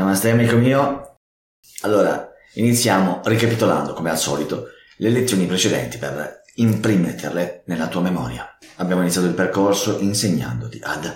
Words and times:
Namaste 0.00 0.30
amico 0.30 0.56
mio. 0.56 1.16
Allora, 1.82 2.32
iniziamo 2.54 3.20
ricapitolando 3.22 3.92
come 3.92 4.08
al 4.08 4.16
solito 4.16 4.68
le 4.96 5.10
lezioni 5.10 5.44
precedenti 5.44 5.98
per 5.98 6.40
imprimerle 6.54 7.64
nella 7.66 7.86
tua 7.86 8.00
memoria. 8.00 8.56
Abbiamo 8.76 9.02
iniziato 9.02 9.26
il 9.26 9.34
percorso 9.34 9.98
insegnandoti 9.98 10.80
ad 10.82 11.06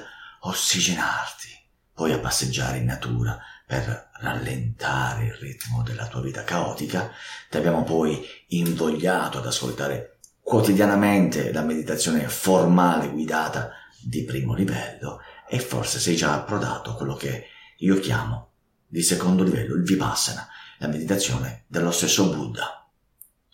ossigenarti, 0.41 1.49
poi 1.95 2.12
a 2.12 2.18
passeggiare 2.18 2.77
in 2.77 2.85
natura 2.85 3.39
per 3.67 4.11
rallentare 4.21 5.25
il 5.25 5.35
ritmo 5.41 5.82
della 5.82 6.07
tua 6.07 6.21
vita 6.21 6.45
caotica. 6.45 7.11
Ti 7.48 7.57
abbiamo 7.57 7.85
poi 7.85 8.23
invogliato 8.48 9.39
ad 9.39 9.46
ascoltare 9.46 10.19
quotidianamente 10.43 11.55
la 11.55 11.63
meditazione 11.63 12.29
formale 12.29 13.08
guidata 13.08 13.71
di 13.99 14.25
primo 14.25 14.53
livello 14.53 15.21
e 15.49 15.58
forse 15.58 15.99
sei 15.99 16.16
già 16.16 16.35
approdato 16.35 16.91
a 16.91 16.96
quello 16.96 17.14
che 17.14 17.46
io 17.79 17.99
chiamo 17.99 18.53
di 18.94 19.03
secondo 19.03 19.43
livello, 19.43 19.75
il 19.75 19.82
Vipassana, 19.82 20.46
la 20.79 20.86
meditazione 20.86 21.64
dello 21.66 21.90
stesso 21.90 22.32
Buddha. 22.32 22.89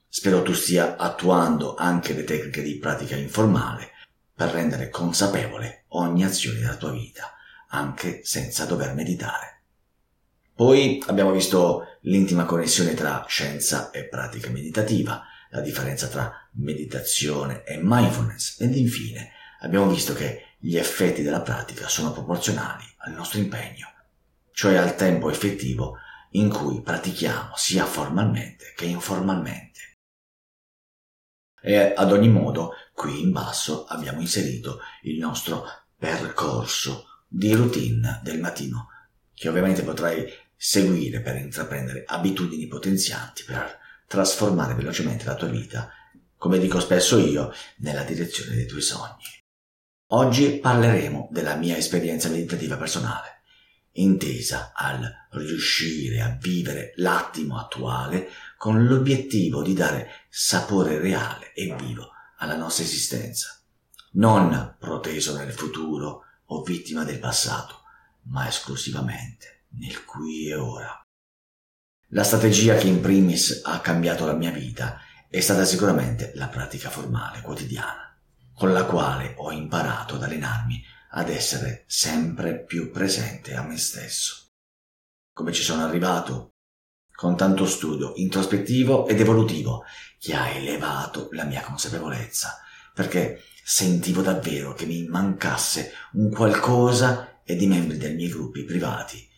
Spero 0.06 0.42
tu 0.42 0.52
stia 0.52 0.98
attuando 0.98 1.76
anche 1.76 2.12
le 2.12 2.24
tecniche 2.24 2.60
di 2.60 2.76
pratica 2.76 3.16
informale 3.16 3.92
per 4.34 4.50
rendere 4.50 4.90
consapevole 4.90 5.84
ogni 5.88 6.26
azione 6.26 6.58
della 6.58 6.76
tua 6.76 6.90
vita, 6.90 7.36
anche 7.68 8.20
senza 8.22 8.66
dover 8.66 8.92
meditare. 8.92 9.62
Poi 10.54 11.02
abbiamo 11.06 11.32
visto 11.32 11.86
l'intima 12.02 12.44
connessione 12.44 12.92
tra 12.92 13.24
scienza 13.26 13.90
e 13.92 14.08
pratica 14.08 14.50
meditativa, 14.50 15.22
la 15.52 15.62
differenza 15.62 16.08
tra 16.08 16.50
meditazione 16.56 17.64
e 17.64 17.80
mindfulness 17.82 18.60
ed 18.60 18.76
infine 18.76 19.30
abbiamo 19.60 19.88
visto 19.88 20.12
che 20.12 20.56
gli 20.58 20.76
effetti 20.76 21.22
della 21.22 21.40
pratica 21.40 21.88
sono 21.88 22.12
proporzionali 22.12 22.84
al 22.98 23.14
nostro 23.14 23.38
impegno 23.38 23.90
cioè 24.60 24.76
al 24.76 24.94
tempo 24.94 25.30
effettivo 25.30 25.96
in 26.32 26.50
cui 26.50 26.82
pratichiamo 26.82 27.52
sia 27.56 27.86
formalmente 27.86 28.74
che 28.76 28.84
informalmente. 28.84 30.00
E 31.62 31.94
ad 31.96 32.12
ogni 32.12 32.28
modo, 32.28 32.72
qui 32.92 33.22
in 33.22 33.32
basso 33.32 33.86
abbiamo 33.86 34.20
inserito 34.20 34.80
il 35.04 35.18
nostro 35.18 35.64
percorso 35.96 37.22
di 37.26 37.54
routine 37.54 38.20
del 38.22 38.38
mattino, 38.38 38.88
che 39.32 39.48
ovviamente 39.48 39.82
potrai 39.82 40.30
seguire 40.54 41.22
per 41.22 41.36
intraprendere 41.36 42.04
abitudini 42.06 42.66
potenzianti 42.66 43.44
per 43.44 43.78
trasformare 44.06 44.74
velocemente 44.74 45.24
la 45.24 45.36
tua 45.36 45.48
vita, 45.48 45.90
come 46.36 46.58
dico 46.58 46.80
spesso 46.80 47.16
io, 47.16 47.50
nella 47.78 48.02
direzione 48.02 48.54
dei 48.54 48.66
tuoi 48.66 48.82
sogni. 48.82 49.24
Oggi 50.08 50.58
parleremo 50.58 51.30
della 51.30 51.54
mia 51.54 51.78
esperienza 51.78 52.28
meditativa 52.28 52.76
personale 52.76 53.39
intesa 53.92 54.72
al 54.74 55.10
riuscire 55.30 56.20
a 56.20 56.36
vivere 56.40 56.92
l'attimo 56.96 57.58
attuale 57.58 58.28
con 58.56 58.86
l'obiettivo 58.86 59.62
di 59.62 59.74
dare 59.74 60.10
sapore 60.28 60.98
reale 60.98 61.52
e 61.54 61.74
vivo 61.74 62.10
alla 62.38 62.56
nostra 62.56 62.84
esistenza, 62.84 63.60
non 64.12 64.76
proteso 64.78 65.36
nel 65.36 65.52
futuro 65.52 66.24
o 66.46 66.62
vittima 66.62 67.04
del 67.04 67.18
passato, 67.18 67.82
ma 68.24 68.48
esclusivamente 68.48 69.64
nel 69.78 70.04
qui 70.04 70.48
e 70.48 70.54
ora. 70.54 71.00
La 72.08 72.24
strategia 72.24 72.76
che 72.76 72.88
in 72.88 73.00
primis 73.00 73.62
ha 73.64 73.80
cambiato 73.80 74.26
la 74.26 74.34
mia 74.34 74.50
vita 74.50 75.00
è 75.28 75.40
stata 75.40 75.64
sicuramente 75.64 76.32
la 76.34 76.48
pratica 76.48 76.90
formale 76.90 77.40
quotidiana, 77.40 78.18
con 78.52 78.72
la 78.72 78.84
quale 78.84 79.34
ho 79.36 79.52
imparato 79.52 80.16
ad 80.16 80.24
allenarmi 80.24 80.82
ad 81.10 81.28
essere 81.28 81.84
sempre 81.86 82.64
più 82.64 82.90
presente 82.90 83.54
a 83.54 83.62
me 83.62 83.76
stesso. 83.76 84.48
Come 85.32 85.52
ci 85.52 85.62
sono 85.62 85.84
arrivato? 85.84 86.50
Con 87.12 87.36
tanto 87.36 87.66
studio 87.66 88.12
introspettivo 88.16 89.06
ed 89.06 89.20
evolutivo 89.20 89.84
che 90.18 90.34
ha 90.34 90.48
elevato 90.48 91.28
la 91.32 91.44
mia 91.44 91.60
consapevolezza, 91.60 92.58
perché 92.94 93.42
sentivo 93.64 94.22
davvero 94.22 94.72
che 94.72 94.86
mi 94.86 95.06
mancasse 95.06 95.92
un 96.12 96.30
qualcosa 96.30 97.40
ed 97.44 97.60
i 97.60 97.66
membri 97.66 97.96
dei 97.96 98.14
miei 98.14 98.30
gruppi 98.30 98.64
privati 98.64 99.28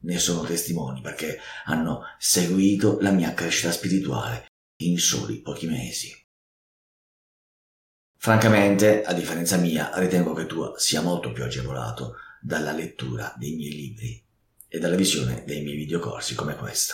ne 0.00 0.18
sono 0.18 0.42
testimoni 0.42 1.00
perché 1.00 1.38
hanno 1.64 2.02
seguito 2.18 2.98
la 3.00 3.10
mia 3.10 3.34
crescita 3.34 3.72
spirituale 3.72 4.46
in 4.82 4.98
soli 4.98 5.40
pochi 5.40 5.66
mesi. 5.66 6.14
Francamente, 8.28 9.04
a 9.04 9.14
differenza 9.14 9.56
mia, 9.56 9.90
ritengo 9.94 10.34
che 10.34 10.44
tu 10.44 10.74
sia 10.76 11.00
molto 11.00 11.32
più 11.32 11.44
agevolato 11.44 12.16
dalla 12.42 12.72
lettura 12.72 13.32
dei 13.38 13.54
miei 13.54 13.72
libri 13.72 14.22
e 14.68 14.78
dalla 14.78 14.96
visione 14.96 15.44
dei 15.46 15.62
miei 15.62 15.78
videocorsi 15.78 16.34
come 16.34 16.54
questo. 16.54 16.92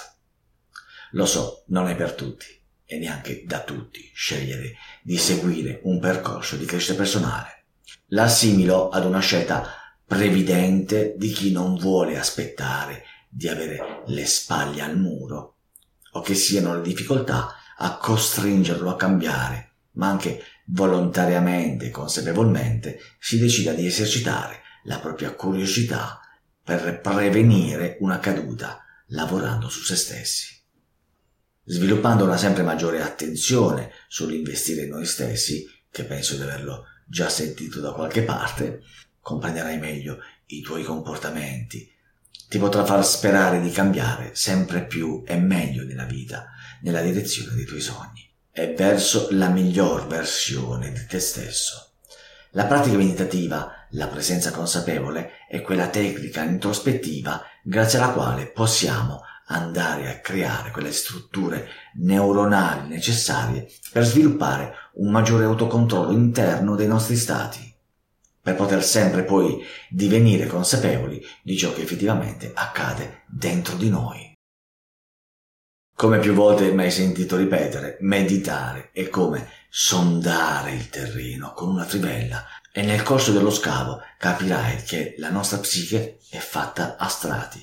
Lo 1.10 1.26
so, 1.26 1.64
non 1.70 1.88
è 1.88 1.96
per 1.96 2.12
tutti 2.12 2.46
e 2.84 2.98
neanche 2.98 3.42
da 3.44 3.64
tutti 3.64 4.08
scegliere 4.14 4.76
di 5.02 5.18
seguire 5.18 5.80
un 5.82 5.98
percorso 5.98 6.54
di 6.54 6.66
crescita 6.66 6.94
personale. 6.94 7.64
L'assimilo 8.10 8.90
ad 8.90 9.04
una 9.04 9.18
scelta 9.18 9.68
previdente 10.06 11.14
di 11.16 11.32
chi 11.32 11.50
non 11.50 11.74
vuole 11.74 12.16
aspettare 12.16 13.06
di 13.28 13.48
avere 13.48 14.04
le 14.06 14.24
spalle 14.24 14.82
al 14.82 14.96
muro 14.96 15.56
o 16.12 16.20
che 16.20 16.36
siano 16.36 16.76
le 16.76 16.82
difficoltà 16.82 17.56
a 17.76 17.96
costringerlo 17.96 18.88
a 18.88 18.94
cambiare, 18.94 19.72
ma 19.94 20.06
anche 20.06 20.40
volontariamente 20.66 21.86
e 21.86 21.90
consapevolmente 21.90 23.00
si 23.18 23.38
decida 23.38 23.72
di 23.72 23.86
esercitare 23.86 24.62
la 24.84 24.98
propria 24.98 25.32
curiosità 25.32 26.20
per 26.62 27.00
prevenire 27.00 27.96
una 28.00 28.18
caduta 28.18 28.82
lavorando 29.08 29.68
su 29.68 29.82
se 29.82 29.96
stessi. 29.96 30.52
Sviluppando 31.64 32.24
una 32.24 32.36
sempre 32.36 32.62
maggiore 32.62 33.02
attenzione 33.02 33.90
sull'investire 34.08 34.82
in 34.82 34.90
noi 34.90 35.06
stessi, 35.06 35.66
che 35.90 36.04
penso 36.04 36.36
di 36.36 36.42
averlo 36.42 36.84
già 37.06 37.28
sentito 37.28 37.80
da 37.80 37.92
qualche 37.92 38.22
parte, 38.22 38.82
comprenderai 39.20 39.78
meglio 39.78 40.18
i 40.46 40.60
tuoi 40.60 40.82
comportamenti, 40.82 41.90
ti 42.48 42.58
potrà 42.58 42.84
far 42.84 43.04
sperare 43.04 43.60
di 43.60 43.70
cambiare 43.70 44.34
sempre 44.34 44.84
più 44.86 45.22
e 45.26 45.36
meglio 45.36 45.84
nella 45.84 46.04
vita, 46.04 46.50
nella 46.82 47.00
direzione 47.00 47.54
dei 47.54 47.64
tuoi 47.64 47.80
sogni 47.80 48.33
e 48.56 48.72
verso 48.72 49.26
la 49.32 49.48
miglior 49.48 50.06
versione 50.06 50.92
di 50.92 51.04
te 51.06 51.18
stesso. 51.18 51.94
La 52.52 52.66
pratica 52.66 52.96
meditativa, 52.96 53.86
la 53.90 54.06
presenza 54.06 54.52
consapevole, 54.52 55.32
è 55.48 55.60
quella 55.60 55.88
tecnica 55.88 56.44
introspettiva 56.44 57.42
grazie 57.64 57.98
alla 57.98 58.12
quale 58.12 58.46
possiamo 58.46 59.22
andare 59.46 60.08
a 60.08 60.20
creare 60.20 60.70
quelle 60.70 60.92
strutture 60.92 61.66
neuronali 61.96 62.86
necessarie 62.86 63.68
per 63.90 64.04
sviluppare 64.04 64.72
un 64.94 65.10
maggiore 65.10 65.46
autocontrollo 65.46 66.12
interno 66.12 66.76
dei 66.76 66.86
nostri 66.86 67.16
stati, 67.16 67.74
per 68.40 68.54
poter 68.54 68.84
sempre 68.84 69.24
poi 69.24 69.64
divenire 69.90 70.46
consapevoli 70.46 71.20
di 71.42 71.56
ciò 71.56 71.72
che 71.72 71.82
effettivamente 71.82 72.52
accade 72.54 73.22
dentro 73.26 73.74
di 73.74 73.90
noi. 73.90 74.33
Come 76.04 76.18
più 76.18 76.34
volte 76.34 76.70
mi 76.70 76.82
hai 76.82 76.90
sentito 76.90 77.34
ripetere, 77.34 77.96
meditare 78.00 78.90
è 78.92 79.08
come 79.08 79.48
sondare 79.70 80.74
il 80.74 80.90
terreno 80.90 81.54
con 81.54 81.70
una 81.70 81.86
trivella 81.86 82.44
e 82.70 82.82
nel 82.82 83.02
corso 83.02 83.32
dello 83.32 83.50
scavo 83.50 84.02
capirai 84.18 84.82
che 84.82 85.14
la 85.16 85.30
nostra 85.30 85.56
psiche 85.56 86.18
è 86.28 86.36
fatta 86.36 86.98
a 86.98 87.08
strati. 87.08 87.62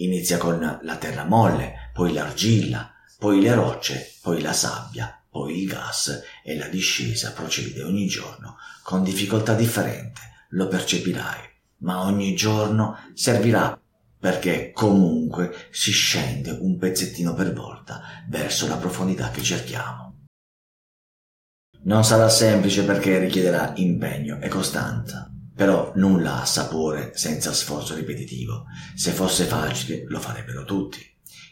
Inizia 0.00 0.36
con 0.36 0.80
la 0.82 0.96
terra 0.96 1.24
molle, 1.24 1.90
poi 1.94 2.12
l'argilla, 2.12 2.92
poi 3.16 3.40
le 3.40 3.54
rocce, 3.54 4.16
poi 4.20 4.42
la 4.42 4.52
sabbia, 4.52 5.24
poi 5.30 5.62
il 5.62 5.68
gas 5.70 6.22
e 6.44 6.58
la 6.58 6.66
discesa 6.66 7.32
procede 7.32 7.82
ogni 7.82 8.06
giorno 8.06 8.58
con 8.82 9.02
difficoltà 9.02 9.54
differente, 9.54 10.20
lo 10.50 10.68
percepirai, 10.68 11.40
ma 11.78 12.02
ogni 12.02 12.36
giorno 12.36 12.98
servirà 13.14 13.80
perché 14.18 14.72
comunque 14.72 15.54
si 15.70 15.92
scende 15.92 16.50
un 16.50 16.76
pezzettino 16.76 17.34
per 17.34 17.52
volta 17.52 18.02
verso 18.28 18.66
la 18.66 18.76
profondità 18.76 19.30
che 19.30 19.42
cerchiamo. 19.42 20.26
Non 21.82 22.04
sarà 22.04 22.28
semplice 22.28 22.84
perché 22.84 23.18
richiederà 23.18 23.72
impegno 23.76 24.40
e 24.40 24.48
costanza, 24.48 25.32
però 25.54 25.92
nulla 25.94 26.42
ha 26.42 26.44
sapore 26.44 27.12
senza 27.14 27.52
sforzo 27.52 27.94
ripetitivo. 27.94 28.64
Se 28.94 29.12
fosse 29.12 29.44
facile 29.44 30.04
lo 30.08 30.18
farebbero 30.18 30.64
tutti. 30.64 31.00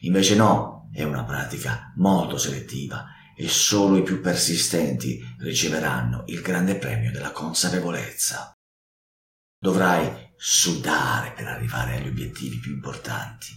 Invece 0.01 0.35
no, 0.35 0.91
è 0.93 1.05
una 1.05 1.25
pratica 1.25 1.93
molto 1.97 2.39
selettiva 2.39 3.07
e 3.37 3.49
solo 3.49 3.97
i 3.97 4.03
più 4.03 4.21
persistenti 4.21 5.21
riceveranno 5.39 6.25
il 6.27 6.41
grande 6.41 6.77
premio 6.77 7.11
della 7.11 7.31
consapevolezza. 7.31 8.53
Dovrai 9.59 10.25
sudare 10.37 11.33
per 11.33 11.47
arrivare 11.47 11.97
agli 11.97 12.09
obiettivi 12.09 12.59
più 12.59 12.73
importanti. 12.73 13.49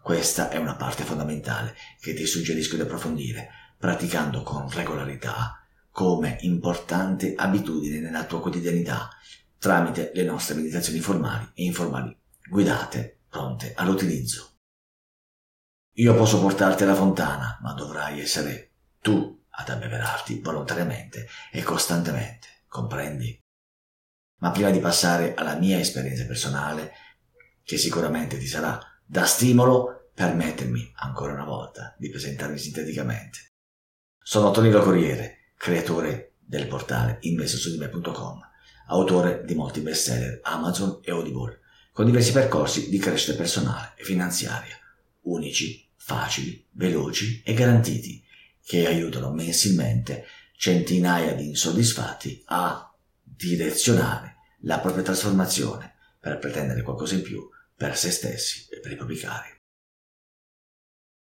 Questa 0.00 0.50
è 0.50 0.56
una 0.56 0.76
parte 0.76 1.04
fondamentale 1.04 1.74
che 2.00 2.14
ti 2.14 2.26
suggerisco 2.26 2.76
di 2.76 2.82
approfondire, 2.82 3.50
praticando 3.78 4.42
con 4.42 4.70
regolarità 4.70 5.60
come 5.90 6.36
importante 6.40 7.34
abitudine 7.34 8.00
nella 8.00 8.24
tua 8.24 8.40
quotidianità, 8.40 9.08
tramite 9.58 10.12
le 10.14 10.24
nostre 10.24 10.54
meditazioni 10.54 11.00
formali 11.00 11.50
e 11.54 11.64
informali, 11.64 12.14
guidate, 12.48 13.20
pronte 13.28 13.72
all'utilizzo. 13.74 14.58
Io 15.94 16.14
posso 16.14 16.38
portarti 16.38 16.82
alla 16.82 16.94
fontana, 16.94 17.58
ma 17.62 17.72
dovrai 17.72 18.20
essere 18.20 18.72
tu 19.00 19.42
ad 19.48 19.70
abbeverarti 19.70 20.40
volontariamente 20.40 21.26
e 21.50 21.62
costantemente, 21.62 22.64
comprendi? 22.68 23.45
Ma 24.38 24.50
prima 24.50 24.70
di 24.70 24.78
passare 24.78 25.34
alla 25.34 25.56
mia 25.56 25.78
esperienza 25.78 26.26
personale, 26.26 26.92
che 27.62 27.78
sicuramente 27.78 28.38
ti 28.38 28.46
sarà 28.46 28.78
da 29.04 29.24
stimolo, 29.24 30.10
permettermi 30.14 30.92
ancora 30.96 31.34
una 31.34 31.44
volta 31.44 31.94
di 31.98 32.08
presentarmi 32.08 32.58
sinteticamente. 32.58 33.52
Sono 34.18 34.50
Tonino 34.50 34.80
Corriere, 34.80 35.52
creatore 35.56 36.34
del 36.38 36.66
portale 36.66 37.18
investissudime.com, 37.20 38.40
autore 38.88 39.42
di 39.44 39.54
molti 39.54 39.80
bestseller 39.80 40.40
Amazon 40.42 41.00
e 41.02 41.10
Audible, 41.10 41.60
con 41.92 42.06
diversi 42.06 42.32
percorsi 42.32 42.88
di 42.88 42.98
crescita 42.98 43.36
personale 43.36 43.92
e 43.96 44.04
finanziaria, 44.04 44.76
unici, 45.22 45.88
facili, 45.96 46.66
veloci 46.72 47.42
e 47.44 47.52
garantiti, 47.54 48.24
che 48.64 48.86
aiutano 48.86 49.30
mensilmente 49.32 50.24
centinaia 50.56 51.34
di 51.34 51.48
insoddisfatti 51.48 52.42
a 52.46 52.90
direzionare 53.36 54.36
la 54.60 54.78
propria 54.80 55.04
trasformazione 55.04 55.94
per 56.18 56.38
pretendere 56.38 56.82
qualcosa 56.82 57.14
in 57.14 57.22
più 57.22 57.48
per 57.74 57.96
se 57.96 58.10
stessi 58.10 58.66
e 58.70 58.80
per 58.80 58.92
i 58.92 58.96
propri 58.96 59.16
cari. 59.16 59.48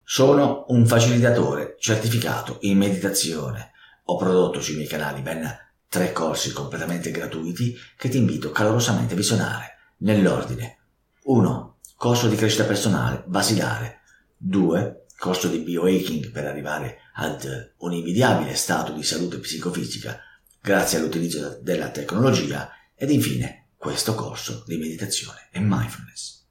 Sono 0.05 0.67
un 0.69 0.87
facilitatore 0.87 1.77
certificato 1.79 2.59
in 2.61 2.77
meditazione. 2.77 3.71
Ho 4.05 4.17
prodotto 4.17 4.61
sui 4.61 4.75
miei 4.75 4.89
canali 4.89 5.23
ben 5.23 5.49
tre 5.89 6.13
corsi 6.13 6.53
completamente 6.53 7.11
gratuiti 7.11 7.77
che 7.97 8.09
ti 8.09 8.19
invito 8.19 8.51
calorosamente 8.51 9.15
a 9.15 9.17
visionare 9.17 9.77
nell'ordine 9.99 10.79
1. 11.25 11.79
Corso 11.97 12.29
di 12.29 12.37
crescita 12.37 12.65
personale 12.65 13.23
basilare 13.27 14.01
2. 14.37 15.07
Corso 15.17 15.49
di 15.49 15.61
biohacking 15.61 16.31
per 16.31 16.47
arrivare 16.47 16.99
ad 17.15 17.75
un 17.79 17.93
invidiabile 17.93 18.55
stato 18.55 18.93
di 18.93 19.03
salute 19.03 19.39
psicofisica 19.39 20.19
grazie 20.63 20.99
all'utilizzo 20.99 21.59
della 21.61 21.91
tecnologia 21.91 22.71
ed 22.95 23.11
infine 23.11 23.71
questo 23.77 24.15
corso 24.15 24.63
di 24.65 24.77
meditazione 24.77 25.49
e 25.51 25.59
mindfulness. 25.59 26.47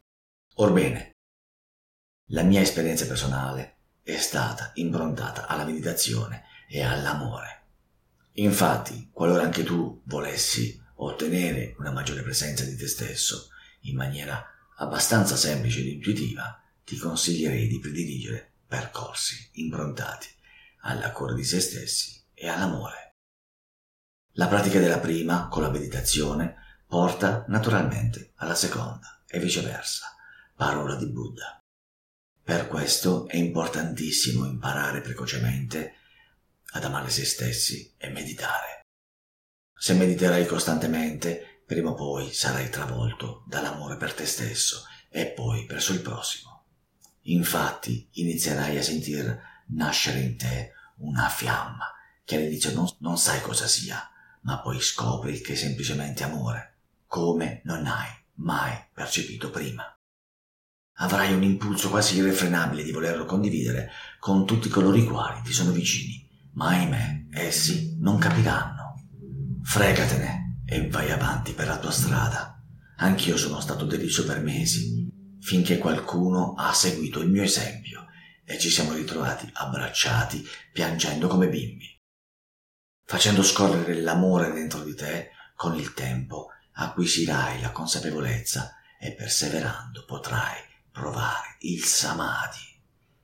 Orbene, 0.55 1.11
la 2.31 2.43
mia 2.43 2.59
esperienza 2.59 3.07
personale 3.07 3.77
è 4.03 4.17
stata 4.17 4.71
improntata 4.75 5.47
alla 5.47 5.63
meditazione 5.63 6.43
e 6.67 6.83
all'amore. 6.83 7.67
Infatti, 8.33 9.09
qualora 9.13 9.43
anche 9.43 9.63
tu 9.63 10.01
volessi 10.03 10.77
ottenere 10.95 11.75
una 11.77 11.91
maggiore 11.91 12.21
presenza 12.21 12.65
di 12.65 12.75
te 12.75 12.89
stesso 12.89 13.47
in 13.83 13.95
maniera 13.95 14.43
abbastanza 14.75 15.37
semplice 15.37 15.79
ed 15.79 15.87
intuitiva, 15.87 16.61
ti 16.83 16.97
consiglierei 16.97 17.67
di 17.67 17.79
prediligere 17.79 18.55
percorsi 18.67 19.51
improntati 19.53 20.27
alla 20.81 21.11
cura 21.11 21.33
di 21.33 21.45
se 21.45 21.61
stessi 21.61 22.21
e 22.33 22.49
all'amore. 22.49 23.10
La 24.36 24.48
pratica 24.48 24.80
della 24.80 25.00
prima, 25.00 25.50
con 25.50 25.62
la 25.62 25.69
meditazione, 25.69 26.56
porta 26.88 27.44
naturalmente 27.50 28.31
alla 28.36 28.56
seconda 28.56 29.24
e 29.28 29.39
viceversa. 29.39 30.16
Parola 30.56 30.95
di 30.95 31.07
Buddha. 31.07 31.60
Per 32.42 32.69
questo 32.69 33.28
è 33.28 33.36
importantissimo 33.36 34.45
imparare 34.45 35.01
precocemente 35.01 35.95
ad 36.72 36.86
amare 36.86 37.10
se 37.10 37.25
stessi 37.25 37.94
e 37.98 38.07
meditare. 38.10 38.86
Se 39.78 39.94
mediterai 39.95 40.45
costantemente, 40.45 41.63
prima 41.66 41.89
o 41.89 41.94
poi 41.94 42.31
sarai 42.31 42.69
travolto 42.69 43.44
dall'amore 43.48 43.98
per 43.98 44.13
te 44.13 44.25
stesso 44.25 44.86
e 45.10 45.25
poi 45.28 45.66
verso 45.66 45.92
il 45.92 46.00
prossimo. 46.00 46.68
Infatti 47.24 48.07
inizierai 48.13 48.78
a 48.78 48.83
sentir 48.83 49.42
nascere 49.68 50.19
in 50.19 50.38
te 50.38 50.72
una 51.00 51.28
fiamma 51.28 51.92
che 52.24 52.38
all'inizio 52.38 52.72
non, 52.74 52.88
non 53.00 53.18
sai 53.18 53.42
cosa 53.42 53.68
sia, 53.68 54.06
ma 54.41 54.59
poi 54.61 54.79
scopri 54.79 55.41
che 55.41 55.53
è 55.53 55.55
semplicemente 55.55 56.23
amore, 56.23 56.77
come 57.05 57.61
non 57.65 57.85
hai 57.85 58.09
mai 58.35 58.73
percepito 58.93 59.49
prima. 59.49 59.83
Avrai 60.95 61.33
un 61.33 61.43
impulso 61.43 61.89
quasi 61.89 62.17
irrefrenabile 62.17 62.83
di 62.83 62.91
volerlo 62.91 63.25
condividere 63.25 63.89
con 64.19 64.45
tutti 64.45 64.69
coloro 64.69 64.97
i 64.97 65.05
quali 65.05 65.41
ti 65.41 65.51
sono 65.51 65.71
vicini, 65.71 66.27
ma 66.53 66.67
ahimè, 66.67 67.27
essi 67.31 67.97
non 67.99 68.17
capiranno. 68.17 69.07
Fregatene 69.63 70.63
e 70.65 70.87
vai 70.87 71.11
avanti 71.11 71.53
per 71.53 71.67
la 71.67 71.79
tua 71.79 71.91
strada. 71.91 72.61
Anch'io 72.97 73.35
sono 73.35 73.59
stato 73.59 73.85
deriso 73.85 74.25
per 74.25 74.41
mesi, 74.41 75.09
finché 75.39 75.77
qualcuno 75.77 76.53
ha 76.55 76.71
seguito 76.73 77.19
il 77.19 77.29
mio 77.29 77.44
esempio 77.44 78.05
e 78.45 78.59
ci 78.59 78.69
siamo 78.69 78.94
ritrovati 78.94 79.49
abbracciati, 79.53 80.45
piangendo 80.71 81.27
come 81.27 81.47
bimbi. 81.49 82.00
Facendo 83.11 83.43
scorrere 83.43 83.99
l'amore 83.99 84.53
dentro 84.53 84.81
di 84.85 84.95
te, 84.95 85.31
con 85.57 85.75
il 85.75 85.93
tempo 85.93 86.47
acquisirai 86.75 87.59
la 87.59 87.71
consapevolezza 87.71 88.77
e 88.97 89.11
perseverando 89.11 90.05
potrai 90.05 90.55
provare 90.89 91.57
il 91.59 91.83
samadhi, 91.83 92.81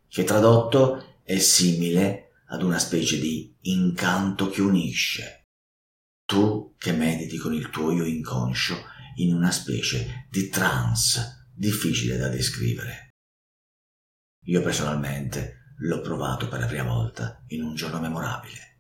che 0.10 0.26
tradotto 0.26 1.22
è 1.24 1.38
simile 1.40 2.42
ad 2.48 2.64
una 2.64 2.80
specie 2.80 3.18
di 3.18 3.56
incanto 3.62 4.50
che 4.50 4.60
unisce. 4.60 5.46
Tu 6.26 6.76
che 6.78 6.92
mediti 6.92 7.38
con 7.38 7.54
il 7.54 7.70
tuo 7.70 7.94
io 7.94 8.04
inconscio 8.04 8.76
in 9.16 9.34
una 9.34 9.52
specie 9.52 10.28
di 10.30 10.50
trance 10.50 11.48
difficile 11.54 12.18
da 12.18 12.28
descrivere. 12.28 13.12
Io 14.48 14.62
personalmente 14.62 15.76
l'ho 15.78 16.02
provato 16.02 16.50
per 16.50 16.60
la 16.60 16.66
prima 16.66 16.84
volta 16.84 17.42
in 17.48 17.64
un 17.64 17.74
giorno 17.74 18.02
memorabile, 18.02 18.77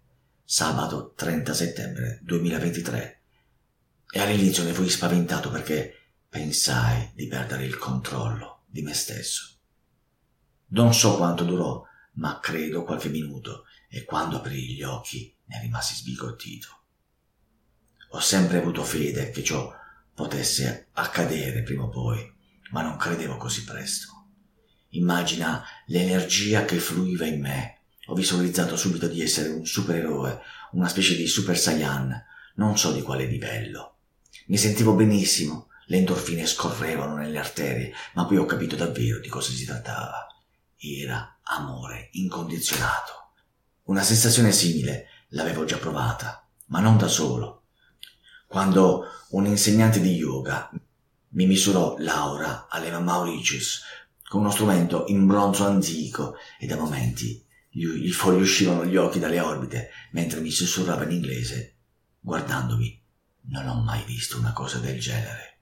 sabato 0.49 1.11
30 1.13 1.53
settembre 1.53 2.19
2023, 2.23 3.21
e 4.09 4.19
all'inizio 4.21 4.63
ne 4.63 4.71
fui 4.71 4.87
spaventato 4.87 5.51
perché 5.51 6.13
pensai 6.29 7.11
di 7.13 7.27
perdere 7.27 7.65
il 7.65 7.77
controllo 7.77 8.63
di 8.65 8.81
me 8.81 8.93
stesso. 8.93 9.57
Non 10.67 10.93
so 10.93 11.17
quanto 11.17 11.43
durò, 11.43 11.83
ma 12.13 12.39
credo 12.39 12.85
qualche 12.85 13.09
minuto, 13.09 13.65
e 13.89 14.05
quando 14.05 14.37
aprì 14.37 14.73
gli 14.73 14.83
occhi 14.83 15.35
ne 15.47 15.59
rimasi 15.59 15.95
sbigottito. 15.95 16.83
Ho 18.11 18.19
sempre 18.21 18.59
avuto 18.59 18.85
fede 18.85 19.31
che 19.31 19.43
ciò 19.43 19.69
potesse 20.13 20.87
accadere 20.93 21.61
prima 21.63 21.83
o 21.83 21.89
poi, 21.89 22.33
ma 22.71 22.81
non 22.83 22.95
credevo 22.95 23.35
così 23.35 23.65
presto. 23.65 24.27
Immagina 24.91 25.61
l'energia 25.87 26.63
che 26.63 26.77
fluiva 26.77 27.25
in 27.25 27.41
me. 27.41 27.76
Ho 28.07 28.15
visualizzato 28.15 28.77
subito 28.77 29.07
di 29.07 29.21
essere 29.21 29.49
un 29.49 29.65
supereroe, 29.65 30.41
una 30.71 30.87
specie 30.87 31.15
di 31.15 31.27
super 31.27 31.57
saiyan, 31.57 32.25
non 32.55 32.77
so 32.77 32.93
di 32.93 33.01
quale 33.01 33.25
livello. 33.25 33.95
Mi 34.47 34.57
sentivo 34.57 34.93
benissimo, 34.93 35.67
le 35.87 35.97
endorfine 35.97 36.45
scorrevano 36.45 37.15
nelle 37.15 37.37
arterie, 37.37 37.93
ma 38.13 38.25
poi 38.25 38.37
ho 38.37 38.45
capito 38.45 38.77
davvero 38.77 39.19
di 39.19 39.27
cosa 39.27 39.51
si 39.51 39.65
trattava. 39.65 40.25
Era 40.77 41.39
amore 41.43 42.07
incondizionato. 42.13 43.31
Una 43.83 44.03
sensazione 44.03 44.53
simile 44.53 45.07
l'avevo 45.29 45.65
già 45.65 45.77
provata, 45.77 46.47
ma 46.67 46.79
non 46.79 46.97
da 46.97 47.09
solo. 47.09 47.63
Quando 48.47 49.05
un 49.31 49.47
insegnante 49.47 49.99
di 49.99 50.13
yoga 50.13 50.69
mi 51.29 51.45
misurò 51.45 51.95
l'aura 51.97 52.67
all'Eva 52.69 52.99
Mauritius 52.99 53.81
con 54.23 54.41
uno 54.41 54.51
strumento 54.51 55.03
in 55.07 55.27
bronzo 55.27 55.65
antico 55.65 56.35
e 56.57 56.67
da 56.67 56.77
momenti 56.77 57.45
gli, 57.69 58.11
fuoriuscivano 58.11 58.85
gli 58.85 58.95
occhi 58.95 59.19
dalle 59.19 59.39
orbite 59.39 59.91
mentre 60.11 60.39
mi 60.39 60.51
sussurrava 60.51 61.03
in 61.03 61.11
inglese, 61.11 61.77
guardandomi. 62.19 63.03
Non 63.49 63.67
ho 63.67 63.81
mai 63.81 64.03
visto 64.03 64.37
una 64.37 64.53
cosa 64.53 64.79
del 64.79 64.99
genere. 64.99 65.61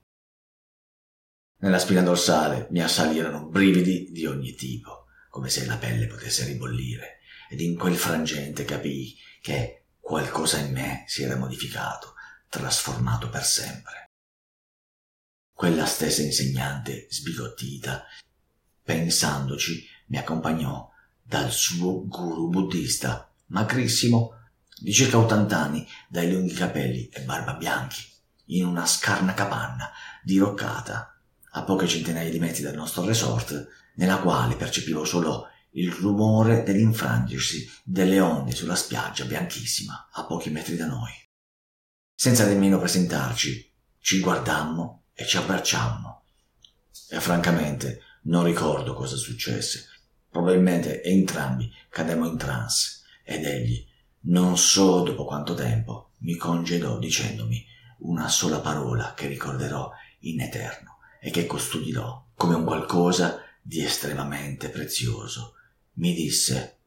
Nella 1.58 1.78
spina 1.78 2.02
dorsale 2.02 2.66
mi 2.70 2.82
assalirono 2.82 3.46
brividi 3.46 4.10
di 4.10 4.26
ogni 4.26 4.54
tipo, 4.54 5.06
come 5.30 5.48
se 5.48 5.64
la 5.66 5.76
pelle 5.76 6.06
potesse 6.06 6.44
ribollire, 6.44 7.18
ed 7.48 7.60
in 7.60 7.76
quel 7.76 7.96
frangente 7.96 8.64
capii 8.64 9.16
che 9.40 9.86
qualcosa 9.98 10.58
in 10.58 10.72
me 10.72 11.04
si 11.06 11.22
era 11.22 11.36
modificato, 11.36 12.14
trasformato 12.48 13.28
per 13.28 13.44
sempre. 13.44 14.10
Quella 15.52 15.86
stessa 15.86 16.22
insegnante, 16.22 17.06
sbigottita, 17.08 18.04
pensandoci, 18.82 19.86
mi 20.08 20.18
accompagnò 20.18 20.88
dal 21.26 21.50
suo 21.50 22.06
guru 22.06 22.48
buddista, 22.48 23.28
magrissimo, 23.46 24.34
di 24.78 24.92
circa 24.92 25.18
80 25.18 25.58
anni, 25.58 25.88
dai 26.08 26.30
lunghi 26.30 26.54
capelli 26.54 27.08
e 27.08 27.22
barba 27.22 27.54
bianchi, 27.54 28.02
in 28.46 28.64
una 28.64 28.86
scarna 28.86 29.34
capanna 29.34 29.90
diroccata 30.22 31.18
a 31.50 31.62
poche 31.62 31.88
centinaia 31.88 32.30
di 32.30 32.38
metri 32.38 32.62
dal 32.62 32.74
nostro 32.74 33.04
resort, 33.04 33.66
nella 33.94 34.18
quale 34.18 34.56
percepivo 34.56 35.04
solo 35.04 35.48
il 35.70 35.90
rumore 35.90 36.62
dell'infrangersi 36.62 37.68
delle 37.82 38.20
onde 38.20 38.52
sulla 38.52 38.76
spiaggia 38.76 39.24
bianchissima 39.24 40.08
a 40.12 40.24
pochi 40.26 40.50
metri 40.50 40.76
da 40.76 40.86
noi. 40.86 41.12
Senza 42.14 42.46
nemmeno 42.46 42.78
presentarci, 42.78 43.74
ci 43.98 44.20
guardammo 44.20 45.06
e 45.12 45.26
ci 45.26 45.36
abbracciammo. 45.36 46.24
E 47.10 47.20
francamente 47.20 48.00
non 48.22 48.44
ricordo 48.44 48.94
cosa 48.94 49.16
successe. 49.16 49.88
Probabilmente 50.36 51.02
entrambi 51.02 51.72
cademmo 51.88 52.26
in 52.26 52.36
trance 52.36 53.00
ed 53.24 53.46
egli, 53.46 53.82
non 54.24 54.58
so 54.58 55.00
dopo 55.02 55.24
quanto 55.24 55.54
tempo, 55.54 56.10
mi 56.18 56.36
congedò 56.36 56.98
dicendomi 56.98 57.64
una 58.00 58.28
sola 58.28 58.60
parola 58.60 59.14
che 59.14 59.28
ricorderò 59.28 59.90
in 60.20 60.42
eterno 60.42 60.98
e 61.22 61.30
che 61.30 61.46
custodirò 61.46 62.22
come 62.34 62.54
un 62.54 62.64
qualcosa 62.64 63.40
di 63.62 63.82
estremamente 63.82 64.68
prezioso. 64.68 65.54
Mi 65.94 66.12
disse, 66.12 66.80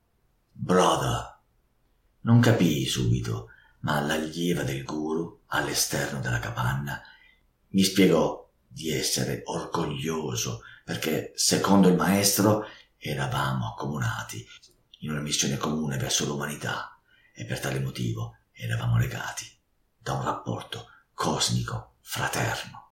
Brother. 0.52 1.40
Non 2.22 2.42
capii 2.42 2.86
subito, 2.86 3.48
ma 3.80 4.00
l'allieva 4.00 4.62
del 4.62 4.84
guru, 4.84 5.40
all'esterno 5.48 6.20
della 6.20 6.38
capanna, 6.38 7.02
mi 7.70 7.82
spiegò 7.82 8.48
di 8.68 8.92
essere 8.92 9.42
orgoglioso 9.46 10.62
perché, 10.90 11.34
secondo 11.36 11.88
il 11.88 11.96
maestro, 11.96 12.66
eravamo 13.00 13.70
accomunati 13.70 14.46
in 15.00 15.12
una 15.12 15.22
missione 15.22 15.58
comune 15.58 15.98
verso 15.98 16.26
l'umanità 16.26 17.02
e 17.34 17.46
per 17.46 17.60
tale 17.60 17.80
motivo 17.80 18.40
eravamo 18.52 18.98
legati 18.98 19.46
da 19.98 20.14
un 20.14 20.24
rapporto 20.24 20.88
cosmico 21.14 21.96
fraterno. 22.02 22.92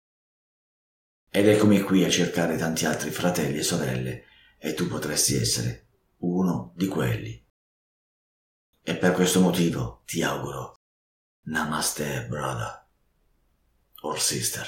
Ed 1.29 1.47
eccomi 1.47 1.81
qui 1.81 2.03
a 2.03 2.09
cercare 2.09 2.57
tanti 2.57 2.85
altri 2.85 3.11
fratelli 3.11 3.59
e 3.59 3.63
sorelle 3.63 4.25
e 4.57 4.73
tu 4.73 4.87
potresti 4.87 5.35
essere 5.35 5.87
uno 6.17 6.73
di 6.75 6.87
quelli. 6.87 7.47
E 8.83 8.97
per 8.97 9.13
questo 9.13 9.39
motivo 9.39 10.01
ti 10.05 10.23
auguro 10.23 10.75
Namaste 11.43 12.27
brother 12.27 12.87
or 14.01 14.19
sister. 14.19 14.67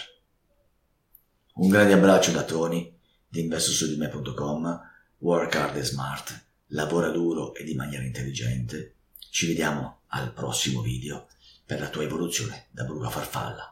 Un 1.55 1.69
grande 1.69 1.93
abbraccio 1.93 2.31
da 2.31 2.43
Tony 2.43 2.99
di 3.27 3.41
investosudime.com, 3.41 4.81
work 5.23 5.55
hard 5.55 5.75
and 5.75 5.85
smart, 5.85 6.47
lavora 6.67 7.09
duro 7.09 7.55
e 7.55 7.63
in 7.63 7.77
maniera 7.77 8.03
intelligente. 8.03 8.97
Ci 9.31 9.47
vediamo 9.47 10.01
al 10.07 10.33
prossimo 10.33 10.81
video 10.81 11.27
per 11.65 11.79
la 11.79 11.87
tua 11.87 12.03
evoluzione 12.03 12.67
da 12.71 12.83
bruca 12.83 13.09
farfalla, 13.09 13.71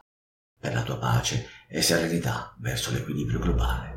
per 0.58 0.72
la 0.72 0.82
tua 0.82 0.96
pace 0.96 1.48
e 1.68 1.82
serenità 1.82 2.56
verso 2.58 2.90
l'equilibrio 2.90 3.38
globale. 3.38 3.91